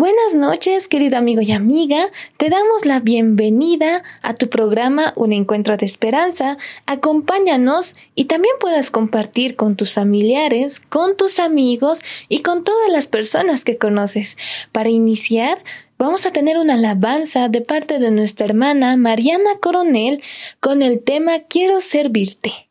[0.00, 2.06] Buenas noches, querido amigo y amiga.
[2.38, 6.56] Te damos la bienvenida a tu programa Un Encuentro de Esperanza.
[6.86, 12.00] Acompáñanos y también puedas compartir con tus familiares, con tus amigos
[12.30, 14.38] y con todas las personas que conoces.
[14.72, 15.62] Para iniciar,
[15.98, 20.22] vamos a tener una alabanza de parte de nuestra hermana Mariana Coronel
[20.60, 22.70] con el tema Quiero servirte.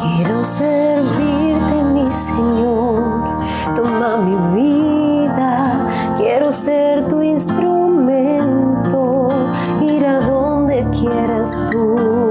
[0.00, 0.42] Quiero
[1.17, 1.17] mi
[2.18, 3.38] Señor.
[3.74, 5.86] Toma mi vida.
[6.16, 9.28] Quiero ser tu instrumento.
[9.80, 12.27] Ir a donde quieras tú.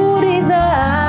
[0.00, 0.99] escuridão.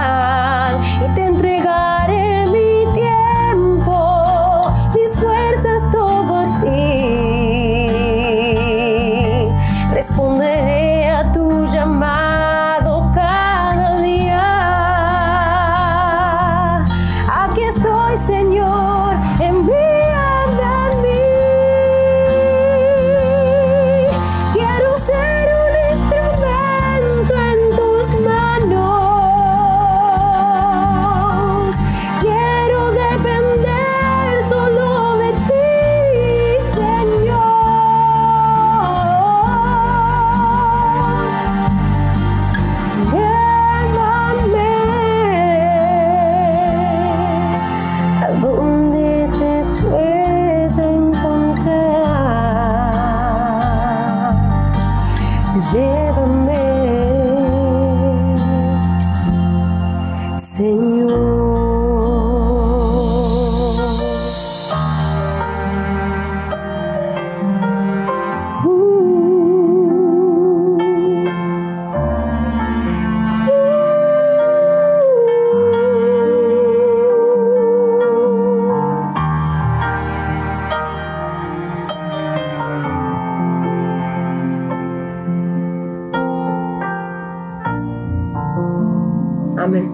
[89.62, 89.88] Amén.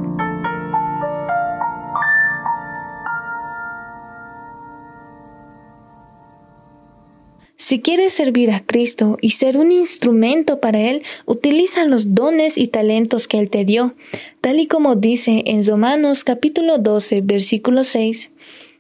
[7.58, 12.70] Si quieres servir a Cristo y ser un instrumento para Él, utiliza los dones y
[12.70, 13.94] talentos que Él te dio,
[14.40, 18.30] tal y como dice en Romanos capítulo 12, versículo 6.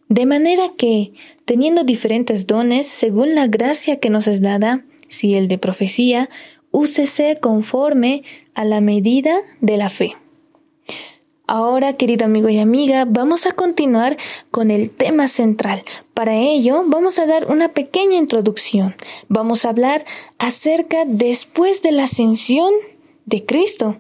[0.08, 1.12] De manera que,
[1.44, 6.30] teniendo diferentes dones según la gracia que nos es dada, si el de profecía,
[6.72, 10.16] úsese conforme a la medida de la fe.
[11.50, 14.18] Ahora, querido amigo y amiga, vamos a continuar
[14.52, 15.82] con el tema central.
[16.14, 18.98] Para ello, vamos a dar una pequeña introducción.
[19.30, 20.04] Vamos a hablar
[20.40, 22.74] acerca después de la ascensión
[23.26, 23.96] de Cristo.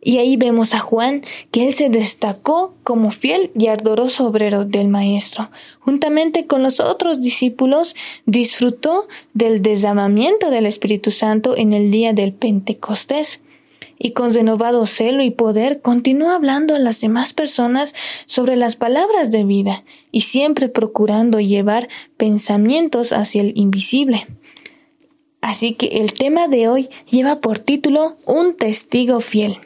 [0.00, 1.22] Y ahí vemos a Juan
[1.52, 5.50] que él se destacó como fiel y ardoroso obrero del Maestro.
[5.78, 7.94] Juntamente con los otros discípulos,
[8.26, 13.38] disfrutó del desamamiento del Espíritu Santo en el día del Pentecostés
[14.04, 17.94] y con renovado celo y poder continuó hablando a las demás personas
[18.26, 24.26] sobre las palabras de vida y siempre procurando llevar pensamientos hacia el invisible.
[25.40, 29.56] Así que el tema de hoy lleva por título Un testigo fiel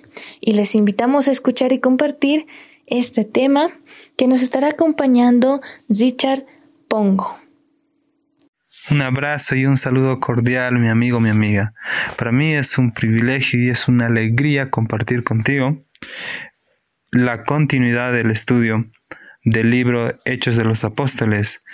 [0.41, 2.47] y les invitamos a escuchar y compartir
[2.87, 3.73] este tema
[4.15, 5.61] que nos estará acompañando
[5.93, 6.47] Zichar
[6.87, 7.48] Pongo.
[8.91, 11.75] Un abrazo y un saludo cordial, mi amigo, mi amiga.
[12.17, 15.77] Para mí es un privilegio y es una alegría compartir contigo
[17.13, 18.87] la continuidad del estudio
[19.45, 21.65] del libro Hechos de los Apóstoles.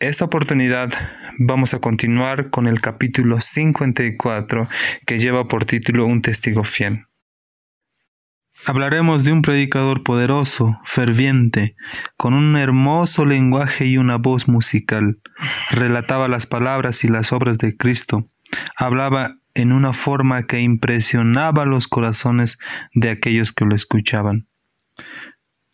[0.00, 0.90] Esta oportunidad
[1.38, 4.68] vamos a continuar con el capítulo 54
[5.06, 7.04] que lleva por título Un testigo fiel.
[8.64, 11.76] Hablaremos de un predicador poderoso, ferviente,
[12.16, 15.20] con un hermoso lenguaje y una voz musical.
[15.70, 18.28] Relataba las palabras y las obras de Cristo.
[18.76, 22.58] Hablaba en una forma que impresionaba los corazones
[22.92, 24.48] de aquellos que lo escuchaban.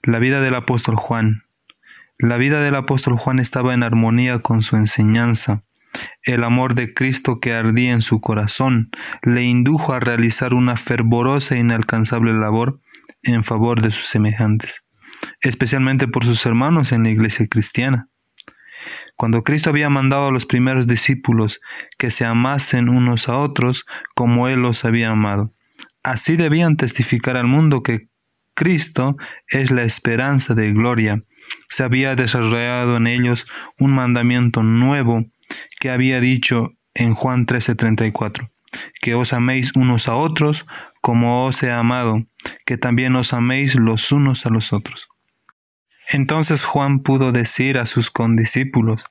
[0.03, 1.45] La vida del apóstol Juan.
[2.19, 5.65] La vida del apóstol Juan estaba en armonía con su enseñanza.
[6.25, 8.91] El amor de Cristo que ardía en su corazón
[9.23, 12.79] le indujo a realizar una fervorosa e inalcanzable labor
[13.25, 14.85] en favor de sus semejantes,
[15.41, 18.09] especialmente por sus hermanos en la iglesia cristiana.
[19.17, 21.61] Cuando Cristo había mandado a los primeros discípulos
[21.99, 23.85] que se amasen unos a otros
[24.15, 25.53] como Él los había amado,
[26.05, 28.09] así debían testificar al mundo que
[28.55, 29.17] Cristo
[29.49, 31.25] es la esperanza de gloria.
[31.69, 33.47] Se había desarrollado en ellos
[33.79, 35.32] un mandamiento nuevo
[35.83, 38.49] que había dicho en Juan 13:34,
[39.01, 40.65] que os améis unos a otros
[41.01, 42.23] como os he amado,
[42.65, 45.09] que también os améis los unos a los otros.
[46.13, 49.07] Entonces Juan pudo decir a sus condiscípulos,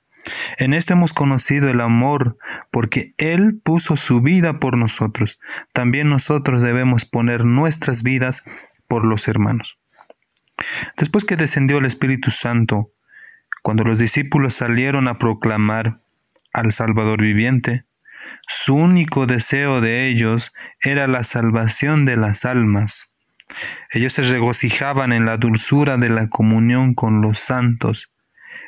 [0.58, 2.38] en este hemos conocido el amor,
[2.72, 5.42] porque Él puso su vida por nosotros.
[5.74, 8.46] También nosotros debemos poner nuestras vidas
[8.88, 9.78] por los hermanos.
[10.96, 12.94] Después que descendió el Espíritu Santo,
[13.62, 15.98] cuando los discípulos salieron a proclamar
[16.54, 17.86] al Salvador viviente,
[18.48, 23.16] su único deseo de ellos era la salvación de las almas.
[23.92, 28.14] Ellos se regocijaban en la dulzura de la comunión con los santos,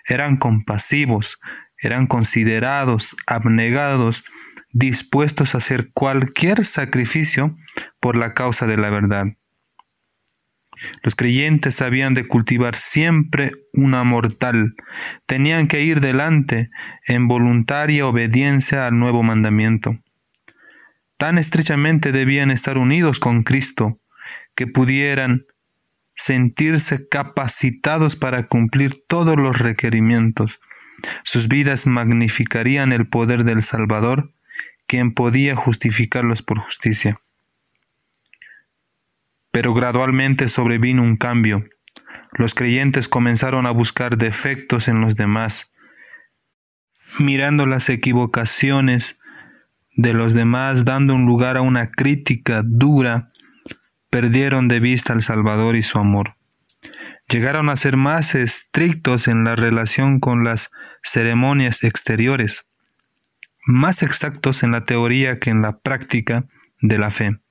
[0.06, 1.40] eran compasivos,
[1.78, 4.26] eran considerados, abnegados,
[4.72, 7.56] dispuestos a hacer cualquier sacrificio
[8.00, 9.28] por la causa de la verdad.
[11.02, 14.76] Los creyentes habían de cultivar siempre una mortal,
[15.26, 16.70] tenían que ir delante
[17.08, 20.00] en voluntaria obediencia al nuevo mandamiento.
[21.18, 24.00] Tan estrechamente debían estar unidos con Cristo
[24.56, 25.46] que pudieran
[26.16, 30.60] sentirse capacitados para cumplir todos los requerimientos.
[31.24, 34.34] Sus vidas magnificarían el poder del Salvador,
[34.86, 37.18] quien podía justificarlos por justicia.
[39.54, 41.64] Pero gradualmente sobrevino un cambio.
[42.34, 45.76] Los creyentes comenzaron a buscar defectos en los demás,
[47.20, 49.20] mirando las equivocaciones
[49.96, 53.32] de los demás, dando un lugar a una crítica dura,
[54.10, 56.36] perdieron de vista al Salvador y su amor.
[57.30, 60.72] Llegaron a ser más estrictos en la relación con las
[61.04, 62.72] ceremonias exteriores,
[63.68, 66.48] más exactos en la teoría que en la práctica
[66.82, 67.43] de la fe.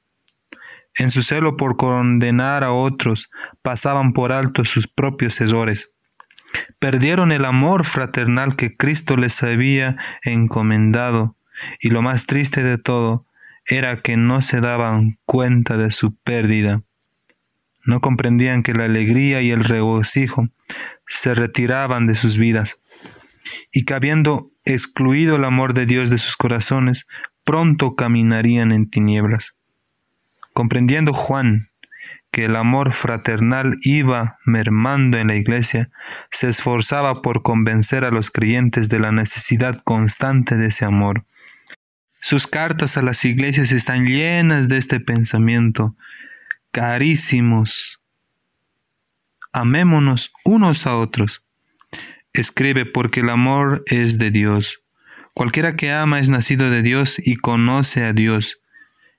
[0.96, 3.30] En su celo por condenar a otros,
[3.62, 5.92] pasaban por alto sus propios errores.
[6.78, 11.36] Perdieron el amor fraternal que Cristo les había encomendado,
[11.80, 13.26] y lo más triste de todo
[13.66, 16.82] era que no se daban cuenta de su pérdida.
[17.84, 20.48] No comprendían que la alegría y el regocijo
[21.06, 22.80] se retiraban de sus vidas,
[23.72, 27.06] y que habiendo excluido el amor de Dios de sus corazones,
[27.44, 29.56] pronto caminarían en tinieblas.
[30.52, 31.68] Comprendiendo Juan
[32.32, 35.90] que el amor fraternal iba mermando en la iglesia,
[36.30, 41.24] se esforzaba por convencer a los creyentes de la necesidad constante de ese amor.
[42.20, 45.94] Sus cartas a las iglesias están llenas de este pensamiento.
[46.70, 48.00] Carísimos,
[49.52, 51.44] amémonos unos a otros.
[52.32, 54.82] Escribe porque el amor es de Dios.
[55.34, 58.61] Cualquiera que ama es nacido de Dios y conoce a Dios.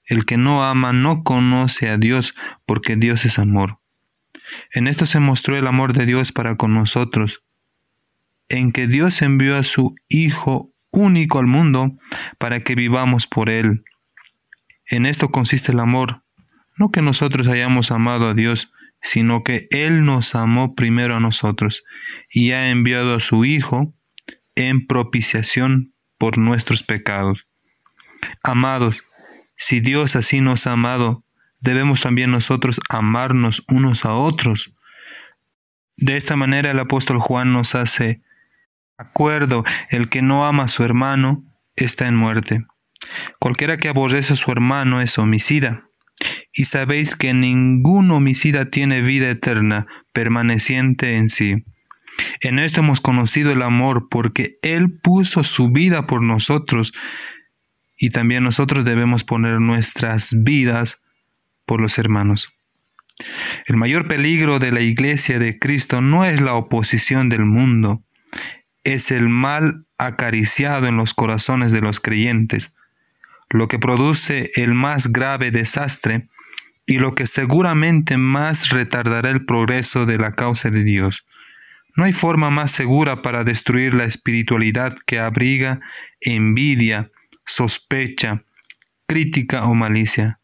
[0.06, 3.80] El que no ama no conoce a Dios, porque Dios es amor.
[4.72, 7.44] En esto se mostró el amor de Dios para con nosotros,
[8.50, 11.92] en que Dios envió a su Hijo único al mundo
[12.38, 13.84] para que vivamos por Él.
[14.88, 16.24] En esto consiste el amor,
[16.78, 21.84] no que nosotros hayamos amado a Dios, sino que Él nos amó primero a nosotros
[22.30, 23.94] y ha enviado a su Hijo
[24.56, 27.48] en propiciación por nuestros pecados.
[28.44, 29.04] Amados,
[29.56, 31.24] si Dios así nos ha amado,
[31.60, 34.76] debemos también nosotros amarnos unos a otros.
[35.96, 38.22] De esta manera el apóstol Juan nos hace
[38.98, 41.44] acuerdo, el que no ama a su hermano
[41.76, 42.66] está en muerte.
[43.40, 45.90] Cualquiera que aborrece a su hermano es homicida,
[46.54, 51.64] y sabéis que ningún homicida tiene vida eterna permaneciente en sí.
[52.42, 56.94] En esto hemos conocido el amor porque Él puso su vida por nosotros
[57.98, 61.02] y también nosotros debemos poner nuestras vidas
[61.66, 62.54] por los hermanos.
[63.68, 68.04] El mayor peligro de la iglesia de Cristo no es la oposición del mundo,
[68.84, 72.76] es el mal acariciado en los corazones de los creyentes,
[73.50, 76.28] lo que produce el más grave desastre
[76.86, 81.26] y lo que seguramente más retardará el progreso de la causa de Dios.
[81.96, 85.80] No hay forma más segura para destruir la espiritualidad que abriga
[86.22, 87.12] envidia,
[87.46, 88.44] sospecha,
[89.08, 90.40] crítica o malicia.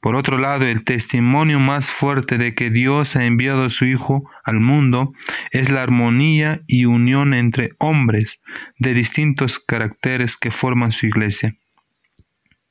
[0.00, 4.28] Por otro lado, el testimonio más fuerte de que Dios ha enviado a su Hijo
[4.42, 5.12] al mundo
[5.52, 8.42] es la armonía y unión entre hombres
[8.78, 11.56] de distintos caracteres que forman su iglesia.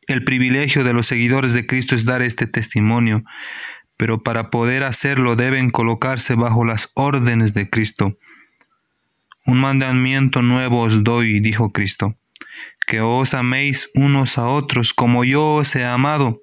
[0.07, 3.23] El privilegio de los seguidores de Cristo es dar este testimonio,
[3.95, 8.17] pero para poder hacerlo deben colocarse bajo las órdenes de Cristo.
[9.45, 12.17] Un mandamiento nuevo os doy, dijo Cristo,
[12.85, 16.41] que os améis unos a otros como yo os he amado,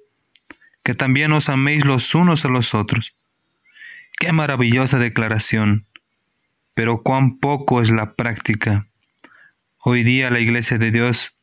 [0.83, 3.15] que también os améis los unos a los otros.
[4.19, 5.87] Qué maravillosa declaración,
[6.73, 8.87] pero cuán poco es la práctica.
[9.77, 11.39] Hoy día la Iglesia de Dios,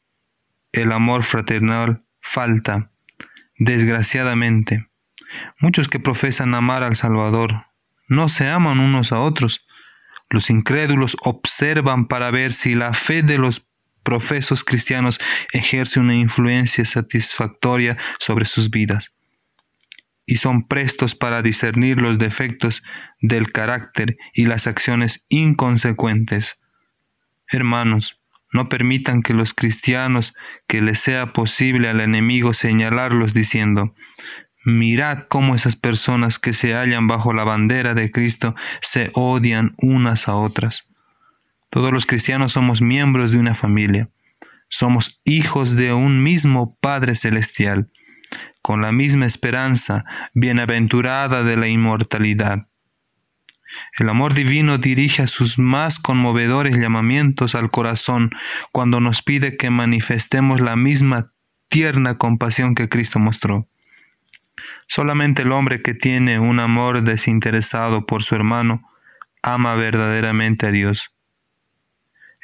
[0.72, 2.90] el amor fraternal falta,
[3.58, 4.88] desgraciadamente.
[5.58, 7.66] Muchos que profesan amar al Salvador
[8.08, 9.66] no se aman unos a otros.
[10.28, 13.65] Los incrédulos observan para ver si la fe de los
[14.06, 15.20] profesos cristianos
[15.52, 19.16] ejerce una influencia satisfactoria sobre sus vidas.
[20.24, 22.84] Y son prestos para discernir los defectos
[23.20, 26.62] del carácter y las acciones inconsecuentes.
[27.50, 28.22] Hermanos,
[28.52, 30.34] no permitan que los cristianos
[30.68, 33.96] que les sea posible al enemigo señalarlos diciendo,
[34.64, 40.28] Mirad cómo esas personas que se hallan bajo la bandera de Cristo se odian unas
[40.28, 40.95] a otras.
[41.70, 44.10] Todos los cristianos somos miembros de una familia.
[44.68, 47.90] Somos hijos de un mismo Padre Celestial,
[48.62, 50.04] con la misma esperanza
[50.34, 52.68] bienaventurada de la inmortalidad.
[53.98, 58.30] El amor divino dirige a sus más conmovedores llamamientos al corazón
[58.72, 61.32] cuando nos pide que manifestemos la misma
[61.68, 63.68] tierna compasión que Cristo mostró.
[64.86, 68.88] Solamente el hombre que tiene un amor desinteresado por su hermano
[69.42, 71.15] ama verdaderamente a Dios.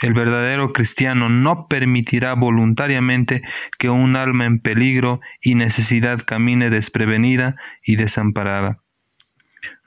[0.02, 3.40] El verdadero cristiano no permitirá voluntariamente
[3.78, 7.54] que un alma en peligro y necesidad camine desprevenida
[7.84, 8.82] y desamparada.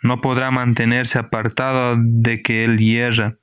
[0.02, 3.40] No podrá mantenerse apartado de que él hierra,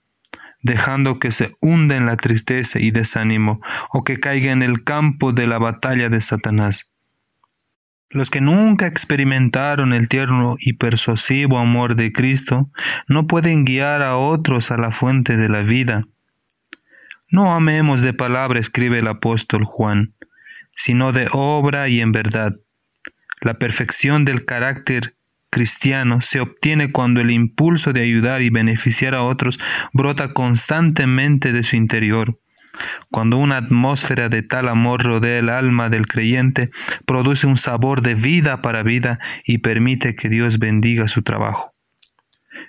[0.62, 3.60] dejando que se hunda en la tristeza y desánimo
[3.90, 6.94] o que caiga en el campo de la batalla de Satanás.
[8.08, 12.70] Los que nunca experimentaron el tierno y persuasivo amor de Cristo
[13.08, 16.04] no pueden guiar a otros a la fuente de la vida.
[17.32, 20.12] No amemos de palabra, escribe el apóstol Juan,
[20.76, 22.52] sino de obra y en verdad.
[23.40, 25.16] La perfección del carácter
[25.48, 29.58] cristiano se obtiene cuando el impulso de ayudar y beneficiar a otros
[29.94, 32.38] brota constantemente de su interior.
[33.10, 36.68] Cuando una atmósfera de tal amor rodea el alma del creyente,
[37.06, 41.71] produce un sabor de vida para vida y permite que Dios bendiga su trabajo.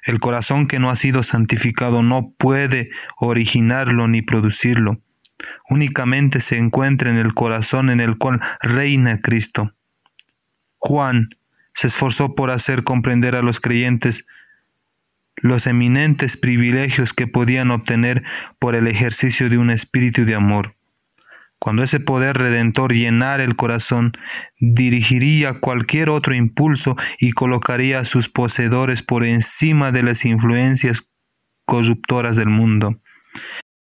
[0.03, 5.01] El corazón que no ha sido santificado no puede originarlo ni producirlo.
[5.69, 9.73] Únicamente se encuentra en el corazón en el cual reina Cristo.
[10.77, 11.29] Juan
[11.73, 14.27] se esforzó por hacer comprender a los creyentes
[15.37, 18.23] los eminentes privilegios que podían obtener
[18.59, 20.75] por el ejercicio de un espíritu de amor.
[21.63, 24.11] Cuando ese poder redentor llenara el corazón,
[24.59, 31.09] dirigiría cualquier otro impulso y colocaría a sus poseedores por encima de las influencias
[31.63, 32.97] corruptoras del mundo.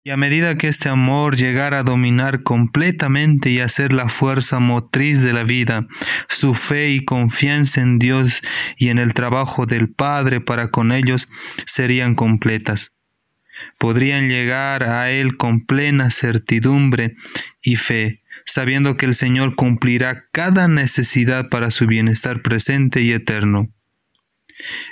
[0.05, 4.61] Y a medida que este amor llegara a dominar completamente y a ser la fuerza
[4.61, 5.89] motriz de la vida,
[6.29, 8.43] su fe y confianza en Dios
[8.77, 11.29] y en el trabajo del Padre para con ellos
[11.67, 12.95] serían completas.
[13.79, 17.15] Podrían llegar a Él con plena certidumbre
[17.65, 23.73] y fe, sabiendo que el Señor cumplirá cada necesidad para su bienestar presente y eterno.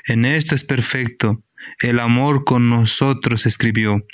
[0.07, 1.45] En esto es perfecto
[1.81, 4.05] el amor con nosotros, escribió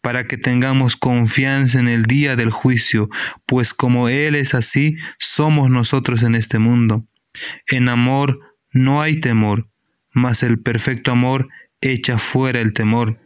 [0.00, 3.08] para que tengamos confianza en el día del juicio,
[3.46, 7.06] pues como Él es así, somos nosotros en este mundo.
[7.66, 8.38] En amor
[8.70, 9.66] no hay temor,
[10.12, 11.48] mas el perfecto amor
[11.80, 13.18] echa fuera el temor.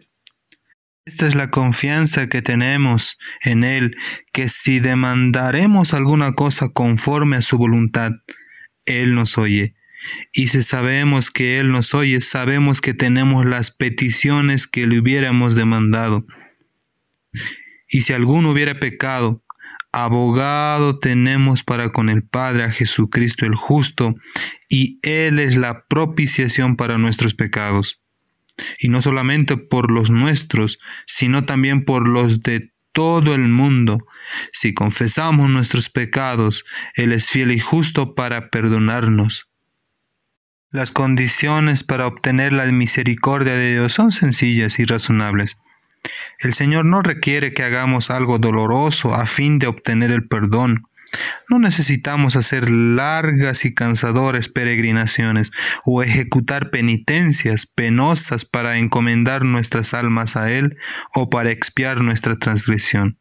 [1.06, 3.96] Esta es la confianza que tenemos en Él,
[4.32, 8.10] que si demandaremos alguna cosa conforme a su voluntad,
[8.86, 9.76] Él nos oye.
[10.32, 15.54] Y si sabemos que Él nos oye, sabemos que tenemos las peticiones que le hubiéramos
[15.54, 16.24] demandado.
[17.88, 19.44] Y si alguno hubiera pecado,
[19.92, 24.16] abogado tenemos para con el Padre a Jesucristo el justo,
[24.68, 28.02] y Él es la propiciación para nuestros pecados.
[28.78, 33.98] Y no solamente por los nuestros, sino también por los de todo el mundo.
[34.52, 39.50] Si confesamos nuestros pecados, Él es fiel y justo para perdonarnos.
[40.70, 45.58] Las condiciones para obtener la misericordia de Dios son sencillas y razonables.
[46.40, 50.82] El Señor no requiere que hagamos algo doloroso a fin de obtener el perdón.
[51.48, 55.52] No necesitamos hacer largas y cansadoras peregrinaciones
[55.84, 60.76] o ejecutar penitencias penosas para encomendar nuestras almas a Él
[61.14, 63.18] o para expiar nuestra transgresión.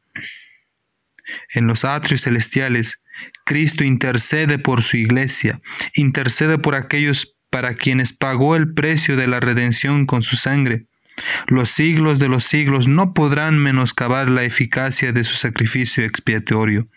[1.53, 3.03] En los atrios celestiales,
[3.45, 5.61] Cristo intercede por su iglesia,
[5.95, 10.87] intercede por aquellos para quienes pagó el precio de la redención con su sangre.
[11.47, 16.89] Los siglos de los siglos no podrán menoscabar la eficacia de su sacrificio expiatorio.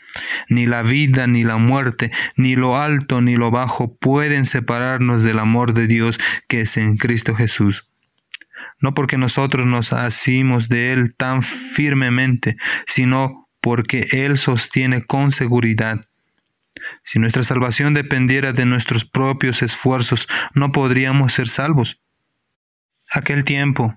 [0.49, 5.39] Ni la vida, ni la muerte, ni lo alto, ni lo bajo pueden separarnos del
[5.39, 7.91] amor de Dios que es en Cristo Jesús.
[8.81, 12.57] No porque nosotros nos asimos de Él tan firmemente,
[12.87, 16.01] sino porque Él sostiene con seguridad.
[17.03, 22.03] Si nuestra salvación dependiera de nuestros propios esfuerzos, no podríamos ser salvos.
[23.11, 23.95] Aquel tiempo,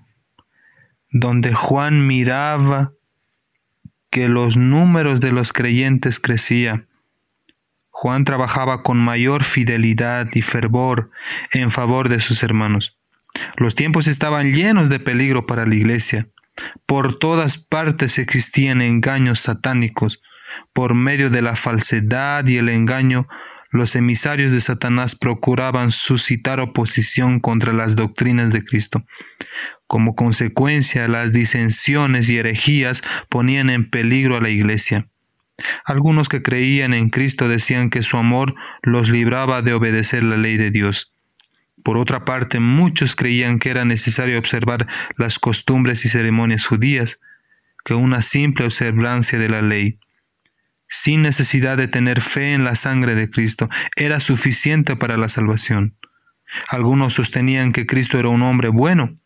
[1.10, 2.92] donde Juan miraba
[4.12, 6.86] que los números de los creyentes crecía.
[7.88, 11.10] Juan trabajaba con mayor fidelidad y fervor
[11.50, 13.00] en favor de sus hermanos.
[13.56, 16.28] Los tiempos estaban llenos de peligro para la iglesia.
[16.84, 20.22] Por todas partes existían engaños satánicos.
[20.74, 23.28] Por medio de la falsedad y el engaño,
[23.70, 29.06] los emisarios de Satanás procuraban suscitar oposición contra las doctrinas de Cristo.
[29.92, 35.10] Como consecuencia, las disensiones y herejías ponían en peligro a la iglesia.
[35.84, 40.56] Algunos que creían en Cristo decían que su amor los libraba de obedecer la ley
[40.56, 41.18] de Dios.
[41.84, 44.86] Por otra parte, muchos creían que era necesario observar
[45.18, 47.20] las costumbres y ceremonias judías,
[47.84, 49.98] que una simple observancia de la ley
[50.88, 55.98] sin necesidad de tener fe en la sangre de Cristo, era suficiente para la salvación.
[56.70, 59.18] Algunos sostenían que Cristo era un hombre bueno,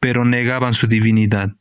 [0.00, 1.52] pero negaban su divinidad.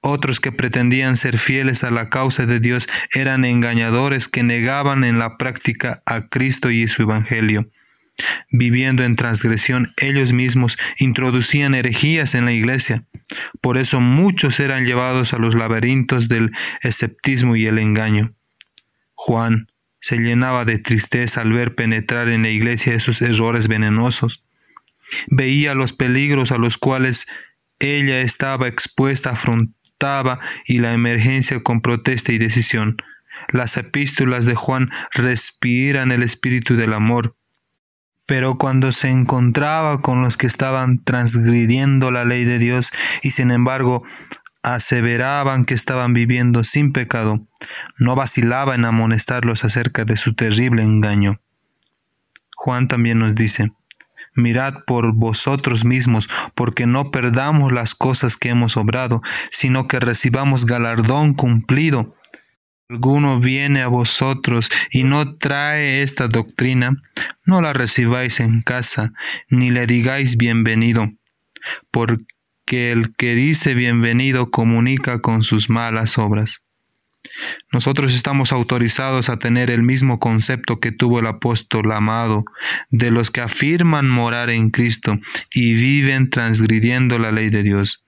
[0.00, 5.18] Otros que pretendían ser fieles a la causa de Dios eran engañadores que negaban en
[5.18, 7.68] la práctica a Cristo y su Evangelio.
[8.50, 13.04] Viviendo en transgresión, ellos mismos introducían herejías en la iglesia.
[13.60, 16.52] Por eso muchos eran llevados a los laberintos del
[16.82, 18.32] esceptismo y el engaño.
[19.14, 19.66] Juan
[20.00, 24.44] se llenaba de tristeza al ver penetrar en la iglesia esos errores venenosos.
[25.28, 27.26] Veía los peligros a los cuales
[27.78, 32.96] ella estaba expuesta, afrontaba y la emergencia con protesta y decisión.
[33.48, 37.36] Las epístolas de Juan respiran el espíritu del amor.
[38.26, 42.90] Pero cuando se encontraba con los que estaban transgrediendo la ley de Dios
[43.22, 44.02] y sin embargo
[44.62, 47.46] aseveraban que estaban viviendo sin pecado,
[47.98, 51.40] no vacilaba en amonestarlos acerca de su terrible engaño.
[52.56, 53.70] Juan también nos dice,
[54.36, 60.66] Mirad por vosotros mismos, porque no perdamos las cosas que hemos obrado, sino que recibamos
[60.66, 62.14] galardón cumplido.
[62.88, 67.02] Alguno viene a vosotros y no trae esta doctrina,
[67.44, 69.12] no la recibáis en casa,
[69.48, 71.10] ni le digáis bienvenido,
[71.90, 72.24] porque
[72.66, 76.65] que el que dice bienvenido comunica con sus malas obras.
[77.72, 82.44] Nosotros estamos autorizados a tener el mismo concepto que tuvo el apóstol amado
[82.90, 85.18] de los que afirman morar en Cristo
[85.52, 88.06] y viven transgrediendo la ley de Dios.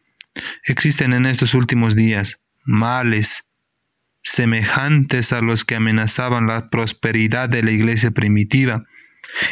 [0.64, 3.50] Existen en estos últimos días males
[4.22, 8.84] semejantes a los que amenazaban la prosperidad de la iglesia primitiva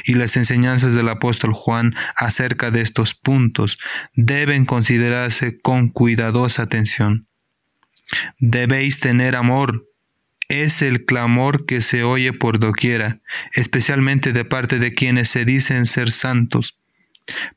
[0.05, 3.79] y las enseñanzas del apóstol Juan acerca de estos puntos
[4.15, 7.29] deben considerarse con cuidadosa atención.
[8.38, 9.87] Debéis tener amor.
[10.49, 13.21] Es el clamor que se oye por doquiera,
[13.53, 16.79] especialmente de parte de quienes se dicen ser santos.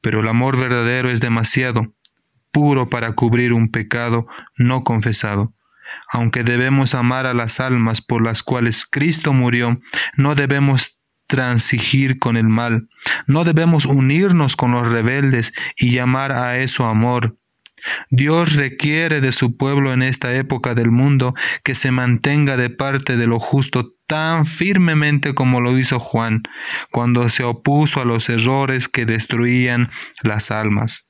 [0.02, 1.94] Pero el amor verdadero es demasiado
[2.52, 5.54] puro para cubrir un pecado no confesado.
[6.12, 9.80] Aunque debemos amar a las almas por las cuales Cristo murió,
[10.16, 12.90] no debemos transigir con el mal.
[13.28, 17.39] No debemos unirnos con los rebeldes y llamar a eso amor.
[18.10, 23.18] Dios requiere de su pueblo en esta época del mundo que se mantenga de parte
[23.18, 26.42] de lo justo tan firmemente como lo hizo Juan,
[26.92, 29.90] cuando se opuso a los errores que destruían
[30.24, 31.06] las almas.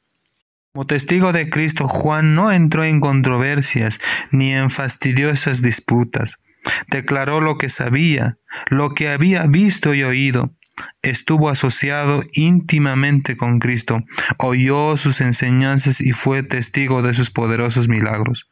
[0.73, 3.99] Como testigo de Cristo, Juan no entró en controversias
[4.31, 6.43] ni en fastidiosas disputas.
[6.87, 8.37] Declaró lo que sabía,
[8.69, 10.55] lo que había visto y oído.
[11.01, 13.97] Estuvo asociado íntimamente con Cristo,
[14.37, 18.51] oyó sus enseñanzas y fue testigo de sus poderosos milagros.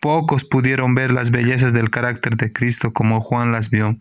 [0.00, 3.98] Pocos pudieron ver las bellezas del carácter de Cristo como Juan las vio.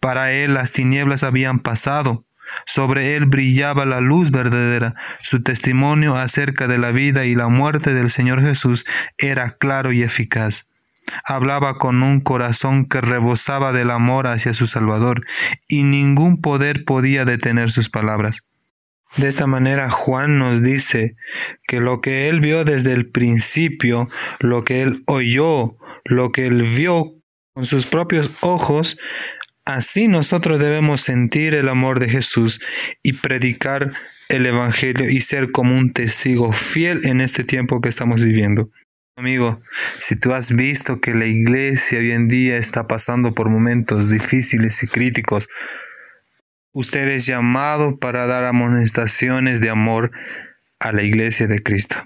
[0.00, 2.26] Para él las tinieblas habían pasado,
[2.66, 4.94] sobre él brillaba la luz verdadera.
[5.22, 8.86] Su testimonio acerca de la vida y la muerte del Señor Jesús
[9.18, 10.69] era claro y eficaz.
[11.24, 15.20] Hablaba con un corazón que rebosaba del amor hacia su Salvador,
[15.68, 18.46] y ningún poder podía detener sus palabras.
[19.16, 21.16] De esta manera Juan nos dice
[21.66, 26.62] que lo que él vio desde el principio, lo que él oyó, lo que él
[26.62, 27.14] vio
[27.52, 28.98] con sus propios ojos,
[29.64, 32.60] así nosotros debemos sentir el amor de Jesús
[33.02, 33.90] y predicar
[34.28, 38.70] el Evangelio y ser como un testigo fiel en este tiempo que estamos viviendo.
[39.16, 39.60] Amigo,
[39.98, 44.82] si tú has visto que la iglesia hoy en día está pasando por momentos difíciles
[44.82, 45.48] y críticos,
[46.72, 50.12] Usted es llamado para dar amonestaciones de amor
[50.78, 51.96] a la iglesia de Cristo.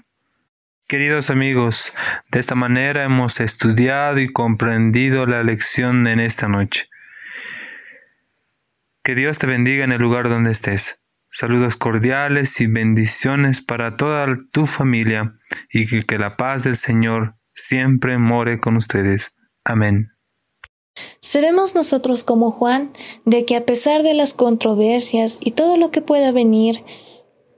[0.87, 1.93] Queridos amigos,
[2.31, 6.89] de esta manera hemos estudiado y comprendido la lección en esta noche.
[9.03, 10.99] Que Dios te bendiga en el lugar donde estés.
[11.37, 15.37] Saludos cordiales y bendiciones para toda tu familia
[15.69, 19.33] y que, la paz del Señor siempre more con ustedes.
[19.65, 20.13] Amén.
[21.19, 22.89] Seremos nosotros como Juan,
[23.25, 26.85] de que a pesar de las controversias y todo lo que pueda venir,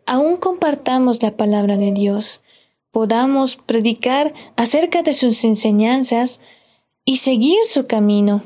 [0.07, 2.41] aún compartamos la palabra de Dios,
[2.89, 6.39] podamos predicar acerca de sus enseñanzas
[7.05, 8.41] y seguir su camino.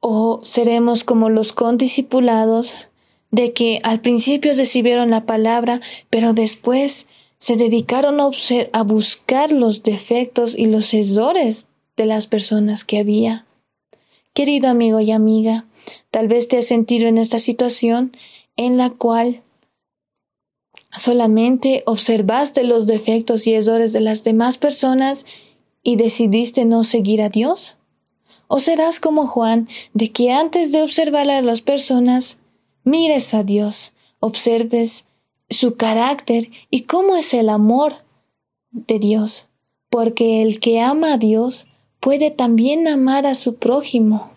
[0.00, 2.90] O seremos como los condiscipulados,
[3.32, 7.06] de que al principio recibieron la palabra, pero después
[7.38, 11.66] se dedicaron a, buscar los defectos y los errores
[11.96, 13.46] de las personas que había.
[14.32, 15.64] Querido amigo y amiga,
[16.12, 18.12] tal vez te has sentido en esta situación
[18.56, 19.42] en la cual
[20.96, 25.26] solamente observaste los defectos y errores de las demás personas
[25.82, 27.76] y decidiste no seguir a Dios?
[28.46, 32.36] ¿O serás como Juan, de que antes de observar a las personas,
[32.84, 35.04] mires a Dios, observes
[35.50, 37.94] su carácter y cómo es el amor
[38.70, 39.46] de Dios?
[39.90, 41.66] Porque el que ama a Dios
[42.00, 44.30] puede también amar a su prójimo.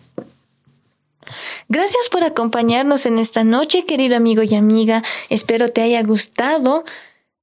[1.68, 5.02] Gracias por acompañarnos en esta noche, querido amigo y amiga.
[5.28, 6.84] Espero te haya gustado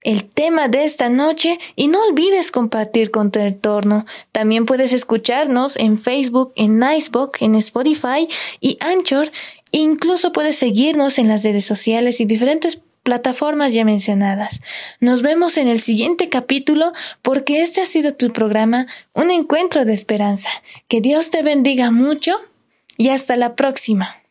[0.01, 4.05] el tema de esta noche y no olvides compartir con tu entorno.
[4.31, 8.27] También puedes escucharnos en Facebook, en Nicebook, en Spotify
[8.59, 9.31] y Anchor.
[9.75, 14.61] Incluso puedes seguirnos en las redes sociales y diferentes plataformas ya mencionadas.
[14.99, 19.95] Nos vemos en el siguiente capítulo porque este ha sido tu programa, un encuentro de
[19.95, 20.49] esperanza.
[20.87, 22.35] Que Dios te bendiga mucho
[22.97, 24.22] y hasta la próxima.